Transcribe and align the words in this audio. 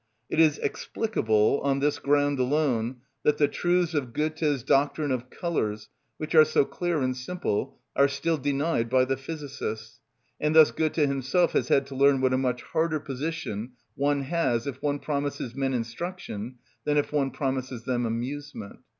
It 0.31 0.39
is 0.39 0.57
explicable, 0.63 1.61
on 1.63 1.77
this 1.77 1.99
ground 1.99 2.39
alone, 2.39 3.01
that 3.21 3.37
the 3.37 3.47
truths 3.47 3.93
of 3.93 4.13
Goethe's 4.13 4.63
doctrine 4.63 5.11
of 5.11 5.29
colours, 5.29 5.89
which 6.17 6.33
are 6.33 6.43
so 6.43 6.65
clear 6.65 7.03
and 7.03 7.15
simple, 7.15 7.77
are 7.95 8.07
still 8.07 8.37
denied 8.39 8.89
by 8.89 9.05
the 9.05 9.15
physicists; 9.15 9.99
and 10.39 10.55
thus 10.55 10.71
Goethe 10.71 10.95
himself 10.95 11.51
has 11.51 11.67
had 11.67 11.85
to 11.85 11.95
learn 11.95 12.19
what 12.19 12.33
a 12.33 12.37
much 12.39 12.63
harder 12.63 12.99
position 12.99 13.73
one 13.93 14.23
has 14.23 14.65
if 14.65 14.81
one 14.81 14.97
promises 14.97 15.53
men 15.53 15.71
instruction 15.71 16.55
than 16.83 16.97
if 16.97 17.13
one 17.13 17.29
promises 17.29 17.83
them 17.83 18.07
amusement. 18.07 18.79